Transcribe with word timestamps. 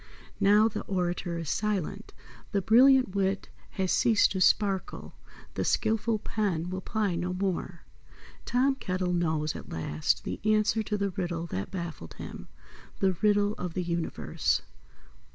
Now 0.39 0.67
the 0.67 0.81
orator 0.85 1.37
is 1.37 1.51
silent, 1.51 2.11
the 2.53 2.61
brilliant 2.63 3.13
wit 3.13 3.49
has 3.77 3.91
ceased 3.91 4.31
to 4.31 4.41
sparkle, 4.41 5.13
the 5.53 5.63
skilful 5.63 6.17
pen 6.17 6.71
will 6.71 6.81
ply 6.81 7.13
no 7.15 7.33
more. 7.35 7.83
Tom 8.43 8.73
Kettle 8.73 9.13
knows 9.13 9.55
at 9.55 9.69
last 9.69 10.23
the 10.23 10.39
answer 10.43 10.81
to 10.81 10.97
the 10.97 11.11
riddle 11.11 11.45
that 11.45 11.69
baffled 11.69 12.15
him, 12.15 12.47
the 12.97 13.13
Riddle 13.21 13.53
of 13.59 13.75
the 13.75 13.83
Universe. 13.83 14.63